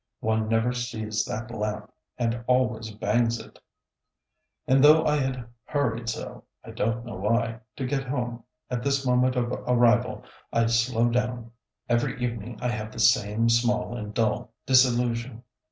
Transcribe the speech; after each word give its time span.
One 0.21 0.49
never 0.49 0.73
sees 0.73 1.23
that 1.25 1.51
lamp, 1.51 1.93
and 2.17 2.43
always 2.47 2.89
bangs 2.89 3.39
it. 3.39 3.59
And 4.65 4.83
though 4.83 5.05
I 5.05 5.17
had 5.17 5.47
hurried 5.63 6.09
so 6.09 6.45
I 6.63 6.71
don't 6.71 7.05
know 7.05 7.17
why 7.17 7.59
to 7.75 7.85
get 7.85 8.07
home, 8.07 8.43
at 8.71 8.81
this 8.81 9.05
moment 9.05 9.35
of 9.35 9.51
arrival 9.51 10.23
I 10.51 10.65
slow 10.65 11.09
down. 11.11 11.51
Every 11.87 12.19
evening 12.19 12.57
I 12.63 12.69
have 12.69 12.91
the 12.91 12.99
same 12.99 13.47
small 13.47 13.95
and 13.95 14.11
dull 14.11 14.53
disillusion. 14.65 15.43